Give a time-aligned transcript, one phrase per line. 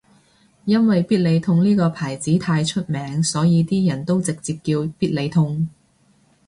[0.65, 5.69] 因為必理痛呢個牌子太出名所以啲人都直接叫必理痛